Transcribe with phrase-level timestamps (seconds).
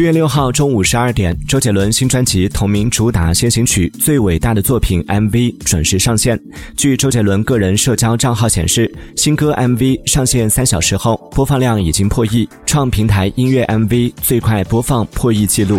[0.00, 6.40] 七月六号中午十二点周杰伦新专辑同名主打先行曲最伟大的作品 mv 准时上线。
[6.74, 15.78] 据周杰伦个人社交账号显示新歌 mv 上线三小时后播放量已经破亿创平台音乐 mv 最快播放破亿记录。